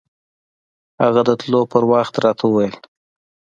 هغه 1.03 1.21
د 1.29 1.31
تلو 1.41 1.61
پر 1.71 1.83
وخت 1.91 2.13
راته 2.25 2.43
وويل. 2.47 2.75